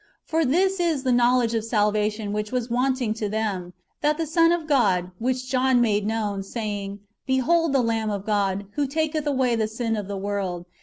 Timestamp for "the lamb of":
7.71-8.25